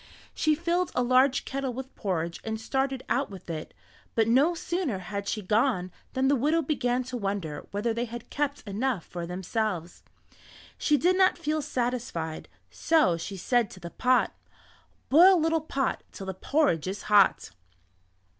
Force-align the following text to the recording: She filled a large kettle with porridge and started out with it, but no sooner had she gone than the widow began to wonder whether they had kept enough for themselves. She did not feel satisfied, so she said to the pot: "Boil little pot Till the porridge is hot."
She 0.33 0.55
filled 0.55 0.91
a 0.95 1.03
large 1.03 1.45
kettle 1.45 1.73
with 1.75 1.93
porridge 1.95 2.41
and 2.43 2.59
started 2.59 3.03
out 3.07 3.29
with 3.29 3.51
it, 3.51 3.71
but 4.15 4.27
no 4.27 4.55
sooner 4.55 4.97
had 4.97 5.27
she 5.27 5.43
gone 5.43 5.91
than 6.13 6.27
the 6.27 6.35
widow 6.35 6.63
began 6.63 7.03
to 7.03 7.17
wonder 7.17 7.67
whether 7.69 7.93
they 7.93 8.05
had 8.05 8.31
kept 8.31 8.63
enough 8.67 9.05
for 9.05 9.27
themselves. 9.27 10.01
She 10.75 10.97
did 10.97 11.15
not 11.15 11.37
feel 11.37 11.61
satisfied, 11.61 12.49
so 12.71 13.15
she 13.15 13.37
said 13.37 13.69
to 13.69 13.79
the 13.79 13.91
pot: 13.91 14.33
"Boil 15.09 15.39
little 15.39 15.61
pot 15.61 16.01
Till 16.11 16.25
the 16.25 16.33
porridge 16.33 16.87
is 16.87 17.03
hot." 17.03 17.51